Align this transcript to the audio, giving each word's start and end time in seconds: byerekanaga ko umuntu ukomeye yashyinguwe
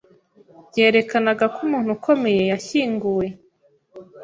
byerekanaga 0.69 1.45
ko 1.53 1.57
umuntu 1.67 1.89
ukomeye 1.97 2.41
yashyinguwe 2.51 3.27